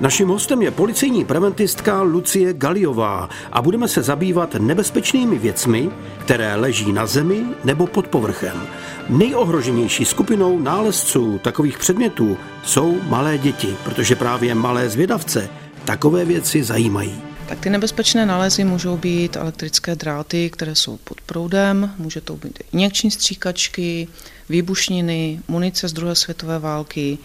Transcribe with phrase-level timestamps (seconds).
[0.00, 6.92] Naším hostem je policejní preventistka Lucie Galiová a budeme se zabývat nebezpečnými věcmi, které leží
[6.92, 8.62] na zemi nebo pod povrchem.
[9.08, 15.48] Nejohroženější skupinou nálezců takových předmětů jsou malé děti, protože právě malé zvědavce
[15.84, 17.29] takové věci zajímají.
[17.50, 22.58] Tak ty nebezpečné nálezy můžou být elektrické dráty, které jsou pod proudem, může to být
[22.72, 24.08] injekční stříkačky,
[24.48, 27.18] výbušniny, munice z druhé světové války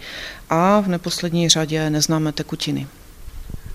[0.50, 2.86] a v neposlední řadě neznámé tekutiny.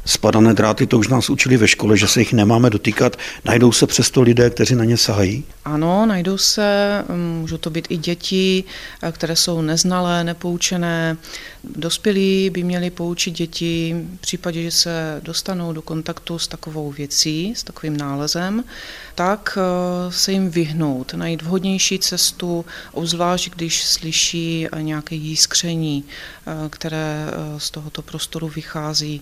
[0.06, 3.18] Spadané dráty, to už nás učili ve škole, že se jich nemáme dotýkat.
[3.46, 5.44] Najdou se přesto lidé, kteří na ně sahají?
[5.66, 7.04] Ano, najdou se,
[7.40, 8.64] můžou to být i děti,
[9.12, 11.18] které jsou neznalé, nepoučené.
[11.64, 17.54] Dospělí by měli poučit děti v případě, že se dostanou do kontaktu s takovou věcí,
[17.56, 18.64] s takovým nálezem,
[19.16, 27.28] tak eh, se jim vyhnout, najít vhodnější cestu, obzvlášť když slyší nějaké jískření, eh, které
[27.28, 29.22] eh, z tohoto prostoru vychází.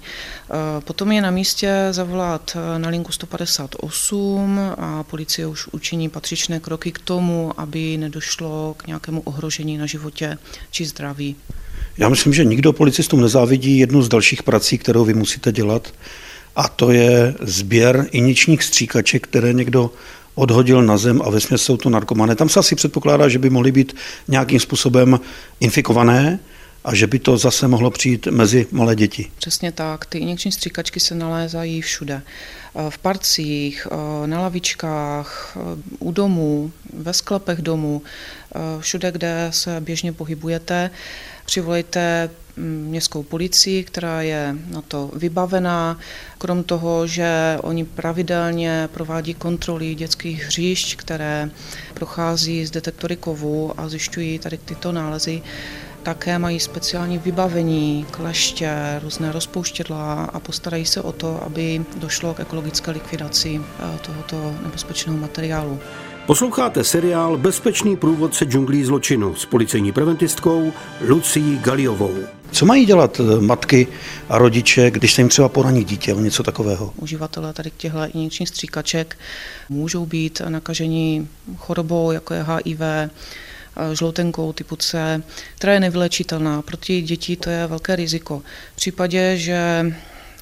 [0.80, 7.00] Potom je na místě zavolat na linku 158 a policie už učiní patřičné kroky k
[7.00, 10.38] tomu, aby nedošlo k nějakému ohrožení na životě
[10.72, 11.36] či zdraví.
[11.98, 15.94] Já myslím, že nikdo policistům nezávidí jednu z dalších prací, kterou vy musíte dělat,
[16.56, 19.92] a to je sběr iničních stříkaček, které někdo
[20.36, 22.36] odhodil na zem a ve jsou to narkomané.
[22.36, 23.96] Tam se asi předpokládá, že by mohly být
[24.28, 25.20] nějakým způsobem
[25.60, 26.40] infikované,
[26.84, 29.32] a že by to zase mohlo přijít mezi malé děti.
[29.38, 32.22] Přesně tak, ty injekční stříkačky se nalézají všude.
[32.90, 33.88] V parcích,
[34.26, 35.58] na lavičkách,
[36.00, 38.02] u domů, ve sklepech domů,
[38.80, 40.92] všude, kde se běžně pohybujete.
[41.46, 46.00] Přivolejte mm, městskou policii, která je na to vybavená.
[46.38, 51.50] Krom toho, že oni pravidelně provádí kontroly dětských hřišť, které
[51.94, 55.42] prochází z detektory kovů a zjišťují tady tyto nálezy,
[56.04, 62.40] také mají speciální vybavení, kleště, různé rozpouštědla a postarají se o to, aby došlo k
[62.40, 65.80] ekologické likvidaci eh, tohoto nebezpečného materiálu.
[66.26, 70.74] Posloucháte seriál Bezpečný průvodce džunglí zločinu s policejní preventistkou
[71.08, 72.16] Lucí Galiovou.
[72.52, 73.88] Co mají dělat eh, matky
[74.30, 76.94] a rodiče, když se jim třeba poraní dítě o něco takového?
[76.96, 79.18] Uživatelé tady těchto injekčních stříkaček
[79.70, 81.28] můžou být nakaženi
[81.58, 82.80] chorobou, jako je HIV,
[83.94, 85.24] žloutenkou typu C,
[85.56, 86.62] která je nevylečitelná.
[86.62, 88.42] Pro ty děti to je velké riziko.
[88.74, 89.86] V případě, že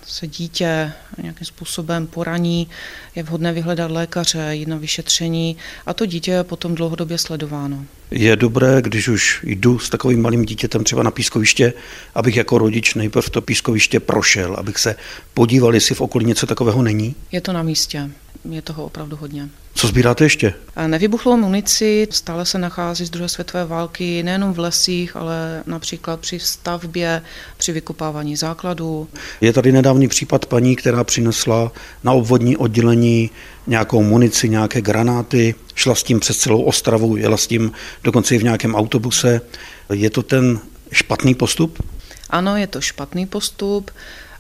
[0.08, 2.68] se dítě nějakým způsobem poraní,
[3.16, 7.86] je vhodné vyhledat lékaře, jít na vyšetření a to dítě je potom dlouhodobě sledováno.
[8.12, 11.74] Je dobré, když už jdu s takovým malým dítětem třeba na pískoviště,
[12.16, 14.96] abych jako rodič nejprve to pískoviště prošel, abych se
[15.34, 17.16] podíval, jestli v okolí něco takového není?
[17.31, 18.09] Je to na místě
[18.50, 19.50] je toho opravdu hodně.
[19.74, 20.53] Co sbíráte ještě?
[20.88, 26.40] Nevybuchlou munici stále se nachází z druhé světové války nejenom v lesích, ale například při
[26.40, 27.22] stavbě,
[27.58, 29.08] při vykopávání základů.
[29.42, 31.72] Je tady nedávný případ paní, která přinesla
[32.03, 33.30] na obvodní oddělení
[33.68, 37.72] nějakou munici, nějaké granáty, šla s tím přes celou Ostravu, jela s tím
[38.04, 39.42] dokonce i v nějakém autobuse.
[39.94, 40.59] Je to ten
[40.92, 41.84] špatný postup?
[42.30, 43.92] Ano, je to špatný postup.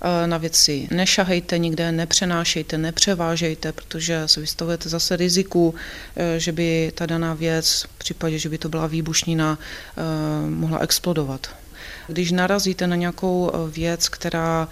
[0.01, 5.75] Eh, na věci nešahejte nikde, nepřenášejte, nepřevážejte, protože se vystavujete zase riziku,
[6.15, 10.01] eh, že by ta daná věc, v případě, že by to byla výbušnina, eh,
[10.49, 11.49] mohla explodovat.
[12.07, 14.67] Když narazíte na nějakou věc, která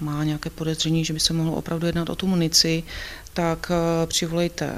[0.00, 2.82] má nějaké podezření, že by se mohlo opravdu jednat o tu munici,
[3.36, 4.74] tak eh, přivolejte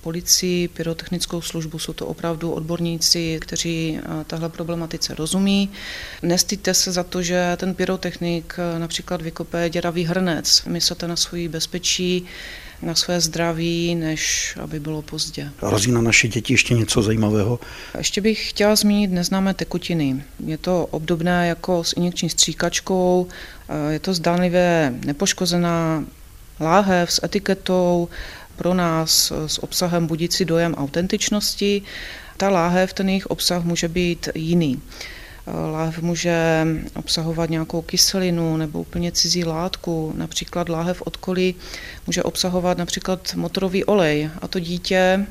[0.00, 5.70] policii, pyrotechnickou službu, jsou to opravdu odborníci, kteří eh, tahle problematice rozumí.
[6.22, 10.64] Nestýďte se za to, že ten pyrotechnik eh, například vykope děravý hrnec.
[10.66, 12.26] Myslete na svoji bezpečí,
[12.82, 15.50] na své zdraví, než aby bylo pozdě.
[15.62, 17.60] Hrozí na naše děti ještě něco zajímavého?
[17.98, 20.24] Ještě bych chtěla zmínit neznámé tekutiny.
[20.46, 23.26] Je to obdobné jako s injekční stříkačkou,
[23.90, 26.04] je to zdánlivě nepoškozená
[26.60, 28.08] láhev s etiketou,
[28.56, 31.82] pro nás s obsahem budící dojem autentičnosti.
[32.36, 34.80] Ta láhev, ten jejich obsah může být jiný.
[35.46, 40.12] Láhev může obsahovat nějakou kyselinu nebo úplně cizí látku.
[40.16, 41.54] Například láhev od koli
[42.06, 45.26] může obsahovat například motorový olej a to dítě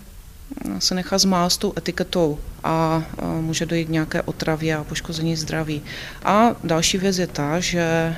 [0.79, 3.03] se nechá zmást tou etiketou a
[3.41, 5.81] může dojít k nějaké otravě a poškození zdraví.
[6.23, 8.15] A další věc je ta, že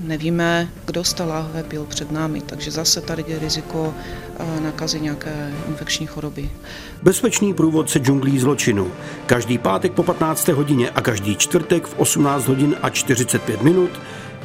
[0.00, 3.94] nevíme, kdo z té láhve byl před námi, takže zase tady je riziko
[4.62, 6.50] nakazy nějaké infekční choroby.
[7.02, 8.92] Bezpečný průvodce džunglí zločinu.
[9.26, 10.48] Každý pátek po 15.
[10.48, 13.90] hodině a každý čtvrtek v 18 hodin a 45 minut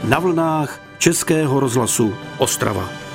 [0.04, 3.06] na vlnách Českého rozhlasu Ostrava.